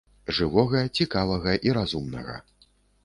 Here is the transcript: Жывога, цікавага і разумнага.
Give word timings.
Жывога, 0.37 0.79
цікавага 0.97 1.51
і 1.69 1.77
разумнага. 1.81 2.39